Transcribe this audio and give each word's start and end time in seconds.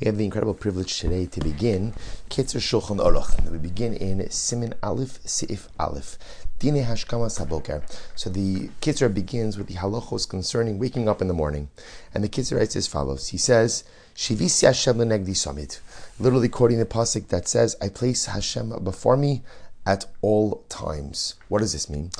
We 0.00 0.06
have 0.06 0.16
the 0.16 0.24
incredible 0.24 0.54
privilege 0.54 0.98
today 0.98 1.26
to 1.26 1.40
begin 1.40 1.92
Kitzur 2.28 2.60
Shulchan 2.60 2.98
Aruch. 2.98 3.50
We 3.50 3.58
begin 3.58 3.94
in 3.94 4.18
Siman 4.18 4.74
Aleph, 4.82 5.22
Seif 5.22 5.68
Aleph. 5.78 6.18
Dine 6.58 6.84
Hashkama 6.84 7.28
Saboker. 7.30 7.82
So 8.16 8.30
the 8.30 8.70
Kitzur 8.80 9.12
begins 9.12 9.58
with 9.58 9.68
the 9.68 9.74
halachos 9.74 10.28
concerning 10.28 10.78
waking 10.78 11.08
up 11.08 11.20
in 11.20 11.28
the 11.28 11.34
morning. 11.34 11.68
And 12.14 12.24
the 12.24 12.28
Kitzur 12.28 12.58
writes 12.58 12.74
as 12.74 12.86
follows. 12.86 13.28
He 13.28 13.38
says, 13.38 13.84
Shivisi 14.14 14.66
Hashem 14.66 14.96
lenegdi. 14.96 15.80
Literally 16.18 16.48
quoting 16.48 16.78
the 16.78 16.86
pasuk 16.86 17.28
that 17.28 17.48
says, 17.48 17.76
I 17.80 17.88
place 17.88 18.26
Hashem 18.26 18.84
before 18.84 19.16
me 19.16 19.42
at 19.84 20.06
all 20.20 20.64
times. 20.68 21.34
What 21.48 21.58
does 21.60 21.72
this 21.72 21.90
mean? 21.90 22.10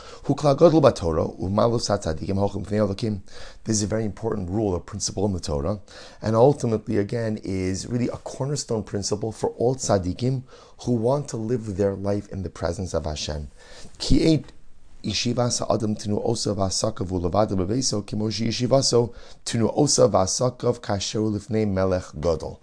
This 3.64 3.76
is 3.76 3.82
a 3.82 3.86
very 3.86 4.04
important 4.04 4.50
rule, 4.50 4.72
or 4.72 4.80
principle 4.80 5.26
in 5.26 5.32
the 5.32 5.40
Torah, 5.40 5.80
and 6.20 6.34
ultimately, 6.34 6.98
again, 6.98 7.38
is 7.44 7.86
really 7.86 8.08
a 8.08 8.16
cornerstone 8.16 8.82
principle 8.82 9.30
for 9.30 9.50
all 9.50 9.76
tzaddikim 9.76 10.42
who 10.84 10.92
want 10.92 11.28
to 11.28 11.36
live 11.36 11.76
their 11.76 11.94
life 11.94 12.28
in 12.30 12.42
the 12.42 12.50
presence 12.50 12.94
of 12.94 13.04
Hashem. 13.04 13.48
Adam 15.04 15.96
Tinu 15.96 16.24
Osa 16.24 16.54
Ulavada 16.54 17.56
Bebeso 17.56 18.02
Kimoshi 18.04 18.48
Tinu 19.44 19.72
Osa 19.76 20.08
Melech 21.66 22.04
Godol. 22.20 22.58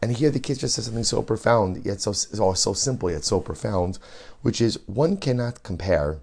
And 0.00 0.16
here 0.16 0.30
the 0.30 0.40
Kitzur 0.40 0.68
says 0.68 0.86
something 0.86 1.04
so 1.04 1.22
profound, 1.22 1.84
yet 1.84 2.00
so, 2.00 2.12
so 2.12 2.72
simple, 2.72 3.10
yet 3.10 3.24
so 3.24 3.40
profound, 3.40 3.98
which 4.40 4.60
is 4.60 4.78
one 4.86 5.16
cannot 5.16 5.62
compare 5.62 6.20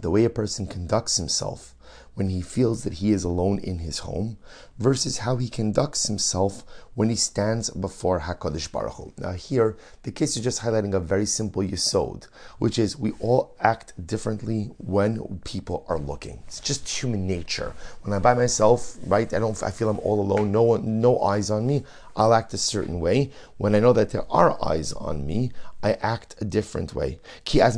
the 0.00 0.10
way 0.10 0.24
a 0.24 0.30
person 0.30 0.66
conducts 0.66 1.16
himself 1.16 1.74
when 2.14 2.28
he 2.30 2.40
feels 2.40 2.82
that 2.84 2.94
he 2.94 3.12
is 3.12 3.24
alone 3.24 3.58
in 3.58 3.78
his 3.78 4.00
home 4.00 4.38
versus 4.78 5.18
how 5.18 5.36
he 5.36 5.48
conducts 5.48 6.06
himself 6.06 6.64
when 6.96 7.10
he 7.10 7.14
stands 7.14 7.68
before 7.70 8.20
HaKadosh 8.20 8.72
Baruch 8.72 8.94
Hu. 8.94 9.12
Now 9.18 9.32
here, 9.32 9.76
the 10.02 10.10
case 10.10 10.34
is 10.36 10.42
just 10.42 10.62
highlighting 10.62 10.94
a 10.94 10.98
very 10.98 11.26
simple 11.26 11.62
yisod, 11.62 12.26
which 12.58 12.78
is 12.78 12.96
we 12.96 13.12
all 13.20 13.54
act 13.60 13.92
differently 14.06 14.70
when 14.78 15.40
people 15.44 15.84
are 15.88 15.98
looking. 15.98 16.42
It's 16.46 16.58
just 16.58 16.88
human 16.88 17.26
nature. 17.26 17.74
When 18.00 18.14
I'm 18.14 18.22
by 18.22 18.32
myself, 18.32 18.96
right, 19.06 19.32
I 19.32 19.38
don't, 19.38 19.62
I 19.62 19.70
feel 19.70 19.90
I'm 19.90 19.98
all 20.00 20.20
alone, 20.20 20.50
no 20.50 20.62
one, 20.62 21.02
no 21.02 21.20
eyes 21.20 21.50
on 21.50 21.66
me, 21.66 21.84
I'll 22.16 22.32
act 22.32 22.54
a 22.54 22.58
certain 22.58 22.98
way. 22.98 23.30
When 23.58 23.74
I 23.74 23.80
know 23.80 23.92
that 23.92 24.08
there 24.10 24.24
are 24.32 24.56
eyes 24.66 24.94
on 24.94 25.26
me, 25.26 25.52
I 25.82 25.92
act 26.00 26.34
a 26.40 26.46
different 26.46 26.94
way. 26.94 27.18
When 27.52 27.72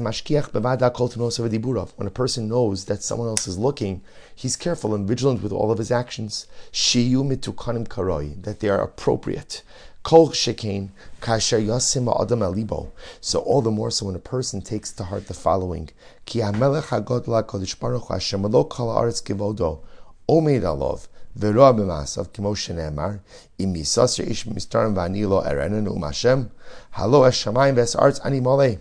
a 2.07 2.11
person 2.11 2.49
knows 2.49 2.85
that 2.85 3.03
someone 3.03 3.29
else 3.29 3.49
is 3.49 3.59
looking, 3.59 4.03
he's 4.35 4.57
careful 4.57 4.95
and 4.95 5.09
vigilant 5.09 5.43
with 5.43 5.53
all 5.53 5.73
of 5.73 5.79
his 5.79 5.91
actions. 5.91 6.47
That 6.73 8.57
they 8.61 8.69
are 8.69 8.81
appropriate. 9.09 9.63
Kol 10.03 10.29
shekain 10.31 10.91
kasher 11.23 11.65
yasim 11.65 12.09
adam 12.21 12.41
alibo. 12.41 12.91
So 13.23 13.41
all 13.41 13.63
the 13.63 13.71
more 13.71 13.91
so 13.91 14.07
when 14.07 14.15
a 14.15 14.19
person 14.19 14.61
takes 14.61 14.93
to 14.93 15.05
heart 15.05 15.29
the 15.29 15.35
following: 15.35 15.89
Ki 16.27 16.41
hamelech 16.41 16.89
hagodla 16.89 17.43
kodesh 17.43 17.79
baruch 17.79 18.09
Hashem 18.09 18.43
lo 18.43 18.65
kol 18.65 18.95
haaretz 18.95 19.23
kivodo 19.23 19.81
omeid 20.29 20.63
alov 20.63 21.09
v'roa 21.39 21.73
b'masav 21.75 22.33
kimo 22.35 22.53
shenemar 22.55 23.21
im 23.59 23.75
yisasir 23.75 24.29
ish 24.29 24.45
mistarim 24.45 24.95
v'ani 24.95 25.27
lo 25.27 25.41
erenen 25.43 25.89
u'mashem 25.89 26.51
halo 26.91 27.25
es 27.25 27.43
shamayim 27.43 27.75
v'es 27.77 27.97
arts 27.99 28.21
ani 28.21 28.41
molei. 28.41 28.79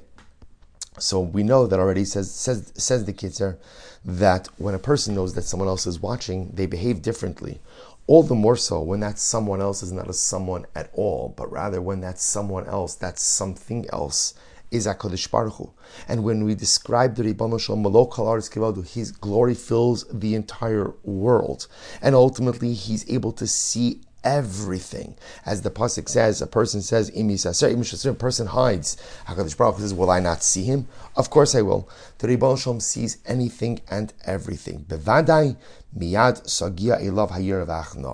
So 1.00 1.22
we 1.22 1.44
know 1.44 1.68
that 1.68 1.80
already 1.80 2.04
says 2.04 2.32
says 2.32 2.74
says 2.76 3.06
the 3.06 3.14
Kitzur 3.14 3.58
that 4.04 4.48
when 4.58 4.74
a 4.74 4.80
person 4.80 5.16
knows 5.16 5.36
that 5.36 5.44
someone 5.44 5.70
else 5.70 5.86
is 5.86 6.00
watching, 6.02 6.50
they 6.54 6.66
behave 6.66 7.02
differently. 7.02 7.60
All 8.08 8.24
the 8.24 8.36
more 8.36 8.56
so 8.56 8.82
when 8.82 9.02
that 9.02 9.20
someone 9.20 9.62
else 9.62 9.84
is 9.84 9.92
not 9.92 10.10
a 10.10 10.14
someone 10.14 10.66
at 10.74 10.90
all, 10.94 11.34
but 11.36 11.52
rather 11.52 11.82
when 11.82 12.00
that 12.02 12.20
someone 12.20 12.66
else, 12.66 12.96
that 12.96 13.20
something 13.20 13.86
else, 13.92 14.34
is 14.72 14.88
HaKadosh 14.88 15.30
Baruch 15.30 15.54
Hu. 15.56 15.72
And 16.08 16.24
when 16.24 16.44
we 16.44 16.56
describe 16.56 17.16
the 17.16 17.24
Ribbon 17.24 17.58
Shalom 17.58 17.84
Malok 17.84 18.88
his 18.88 19.12
glory 19.12 19.56
fills 19.56 20.06
the 20.12 20.36
entire 20.36 20.94
world. 21.04 21.68
And 22.02 22.16
ultimately, 22.16 22.74
he's 22.74 23.10
able 23.10 23.32
to 23.34 23.48
see 23.48 24.02
everything. 24.24 25.16
As 25.46 25.62
the 25.62 25.70
pasuk 25.70 26.10
says, 26.10 26.42
a 26.42 26.48
person 26.48 26.82
says, 26.82 27.10
a 27.10 28.14
person 28.14 28.48
hides. 28.48 28.98
Hakadosh 29.26 29.56
Baruch 29.56 29.76
Hu 29.76 29.82
says, 29.82 29.94
"Will 29.94 30.10
I 30.10 30.20
not 30.20 30.44
see 30.44 30.64
him? 30.64 30.88
Of 31.16 31.30
course 31.30 31.56
I 31.56 31.62
will." 31.62 31.88
The 32.18 32.28
Ribbon 32.28 32.82
sees 32.82 33.20
anything 33.26 33.80
and 33.90 34.14
everything. 34.26 34.86
Bevadai 34.90 35.56
miyad 35.98 36.44
sagia 36.46 37.00
elav 37.02 37.32
hayir 37.32 37.66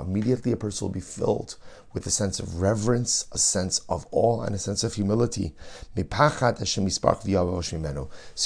Immediately, 0.05 0.51
a 0.51 0.57
person 0.57 0.87
will 0.87 0.93
be 0.93 0.99
filled 0.99 1.55
with 1.93 2.07
a 2.07 2.09
sense 2.09 2.39
of 2.39 2.61
reverence, 2.61 3.25
a 3.31 3.37
sense 3.37 3.81
of 3.87 4.07
awe, 4.11 4.41
and 4.41 4.55
a 4.55 4.57
sense 4.57 4.83
of 4.83 4.95
humility. 4.95 5.53
So 5.95 6.03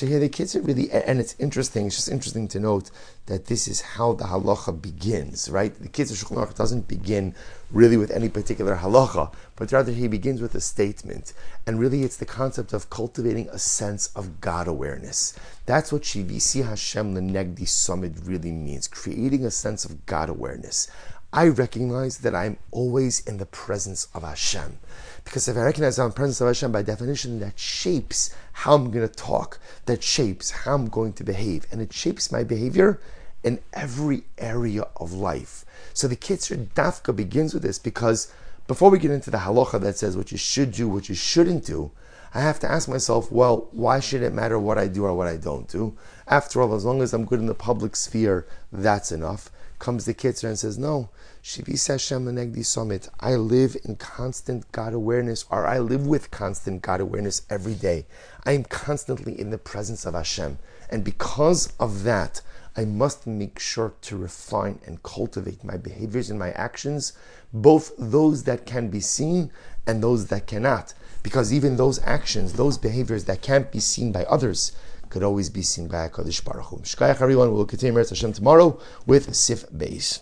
here 0.05 0.19
the 0.19 0.29
kids 0.29 0.55
are 0.55 0.61
really, 0.61 0.91
and 0.91 1.19
it's 1.19 1.35
interesting, 1.39 1.87
it's 1.87 1.95
just 1.95 2.09
interesting 2.09 2.47
to 2.49 2.59
note 2.59 2.91
that 3.27 3.45
this 3.45 3.67
is 3.67 3.81
how 3.81 4.13
the 4.13 4.25
halacha 4.25 4.81
begins, 4.81 5.49
right? 5.49 5.73
The 5.75 5.89
Kitzur 5.89 6.23
Shulchan 6.23 6.37
Aruch 6.37 6.55
doesn't 6.55 6.87
begin 6.87 7.35
really 7.71 7.97
with 7.97 8.11
any 8.11 8.29
particular 8.29 8.77
halacha, 8.77 9.33
but 9.57 9.71
rather 9.71 9.91
he 9.91 10.07
begins 10.07 10.41
with 10.41 10.55
a 10.55 10.61
statement. 10.61 11.33
And 11.65 11.79
really 11.79 12.03
it's 12.03 12.17
the 12.17 12.25
concept 12.25 12.71
of 12.73 12.89
cultivating 12.89 13.49
a 13.49 13.59
sense 13.59 14.07
of 14.15 14.39
God 14.39 14.67
awareness. 14.67 15.37
That's 15.65 15.91
what 15.91 16.03
Shivisi 16.03 16.65
Hashem 16.65 17.15
Lenegdi 17.15 17.67
Summit 17.67 18.13
really 18.23 18.51
means, 18.51 18.87
creating 18.87 19.26
a 19.33 19.51
sense 19.51 19.85
of 19.85 20.05
God 20.05 20.29
awareness. 20.29 20.87
I 21.33 21.49
recognize 21.49 22.19
that 22.19 22.33
I'm 22.33 22.57
always 22.71 23.19
in 23.27 23.37
the 23.37 23.45
presence 23.45 24.07
of 24.13 24.23
Hashem. 24.23 24.79
Because 25.23 25.47
if 25.47 25.57
I 25.57 25.61
recognize 25.61 25.99
I'm 25.99 26.05
in 26.05 26.09
the 26.11 26.15
presence 26.15 26.39
of 26.39 26.47
Hashem, 26.47 26.71
by 26.71 26.81
definition, 26.81 27.39
that 27.39 27.59
shapes 27.59 28.33
how 28.53 28.75
I'm 28.75 28.91
going 28.91 29.07
to 29.07 29.13
talk, 29.13 29.59
that 29.85 30.01
shapes 30.01 30.51
how 30.51 30.75
I'm 30.75 30.87
going 30.87 31.13
to 31.13 31.23
behave, 31.23 31.67
and 31.71 31.81
it 31.81 31.91
shapes 31.91 32.31
my 32.31 32.43
behavior 32.43 33.01
in 33.43 33.59
every 33.73 34.23
area 34.37 34.87
of 34.97 35.13
life. 35.13 35.65
So 35.93 36.07
the 36.07 36.15
Kitzur 36.15 36.67
Dafka 36.67 37.15
begins 37.15 37.53
with 37.53 37.63
this 37.63 37.77
because 37.77 38.31
before 38.67 38.89
we 38.89 38.99
get 38.99 39.11
into 39.11 39.29
the 39.29 39.39
halacha 39.39 39.81
that 39.81 39.97
says 39.97 40.15
what 40.15 40.31
you 40.31 40.37
should 40.37 40.71
do, 40.71 40.87
what 40.87 41.09
you 41.09 41.15
shouldn't 41.15 41.65
do, 41.65 41.91
I 42.37 42.41
have 42.41 42.59
to 42.59 42.71
ask 42.71 42.87
myself, 42.87 43.31
well, 43.31 43.67
why 43.71 43.99
should 43.99 44.21
it 44.21 44.31
matter 44.31 44.59
what 44.59 44.77
I 44.77 44.87
do 44.87 45.05
or 45.05 45.15
what 45.15 45.25
I 45.25 45.37
don't 45.37 45.67
do? 45.67 45.97
After 46.27 46.61
all, 46.61 46.75
as 46.75 46.85
long 46.85 47.01
as 47.01 47.11
I'm 47.11 47.25
good 47.25 47.39
in 47.39 47.47
the 47.47 47.55
public 47.55 47.95
sphere, 47.95 48.45
that's 48.71 49.11
enough. 49.11 49.49
Comes 49.79 50.05
the 50.05 50.13
Kitzur 50.13 50.47
and 50.47 50.59
says, 50.59 50.77
no, 50.77 51.09
Shivis 51.43 51.87
Hashem 51.87 52.25
Negdi 52.25 52.63
Summit. 52.63 53.09
I 53.19 53.37
live 53.37 53.75
in 53.83 53.95
constant 53.95 54.71
God 54.71 54.93
awareness, 54.93 55.45
or 55.49 55.65
I 55.65 55.79
live 55.79 56.05
with 56.05 56.29
constant 56.29 56.83
God 56.83 57.01
awareness 57.01 57.41
every 57.49 57.73
day. 57.73 58.05
I 58.45 58.51
am 58.51 58.65
constantly 58.65 59.39
in 59.39 59.49
the 59.49 59.57
presence 59.57 60.05
of 60.05 60.13
Hashem. 60.13 60.59
And 60.91 61.03
because 61.03 61.73
of 61.79 62.03
that, 62.03 62.41
I 62.77 62.85
must 62.85 63.25
make 63.25 63.57
sure 63.57 63.95
to 64.03 64.17
refine 64.17 64.79
and 64.85 65.01
cultivate 65.01 65.63
my 65.63 65.77
behaviors 65.77 66.29
and 66.29 66.37
my 66.37 66.51
actions, 66.51 67.13
both 67.51 67.91
those 67.97 68.43
that 68.43 68.67
can 68.67 68.89
be 68.89 68.99
seen 68.99 69.51
and 69.87 70.03
those 70.03 70.27
that 70.27 70.45
cannot. 70.45 70.93
Because 71.23 71.51
even 71.51 71.75
those 71.75 71.99
actions, 72.03 72.53
those 72.53 72.77
behaviors 72.77 73.25
that 73.25 73.41
can't 73.41 73.71
be 73.71 73.79
seen 73.79 74.11
by 74.11 74.25
others, 74.25 74.73
could 75.09 75.23
always 75.23 75.49
be 75.49 75.63
seen 75.63 75.87
by 75.87 76.07
HaKadosh 76.07 76.45
Baruch 76.45 76.65
Hu. 76.65 76.77
Shkayach 76.77 77.19
everyone, 77.19 77.51
we'll 77.51 77.65
continue 77.65 77.97
Meretz 77.99 78.09
Hashem 78.09 78.33
tomorrow 78.33 78.79
with 79.07 79.33
Sif 79.33 79.67
Beis. 79.71 80.19